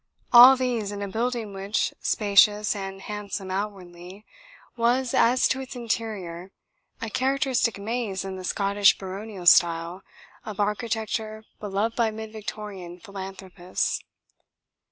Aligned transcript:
all 0.33 0.57
these 0.57 0.91
in 0.91 1.03
a 1.03 1.07
building 1.07 1.53
which, 1.53 1.93
spacious 2.01 2.75
and 2.75 3.03
handsome 3.03 3.51
outwardly, 3.51 4.25
was, 4.75 5.13
as 5.13 5.47
to 5.47 5.61
its 5.61 5.75
interior, 5.75 6.49
a 7.03 7.07
characteristic 7.07 7.77
maze 7.77 8.25
in 8.25 8.35
the 8.35 8.43
Scottish 8.43 8.97
baronial 8.97 9.45
style 9.45 10.01
of 10.43 10.59
architecture 10.59 11.43
beloved 11.59 11.95
by 11.95 12.09
mid 12.09 12.31
Victorian 12.33 12.99
philanthropists. 12.99 14.01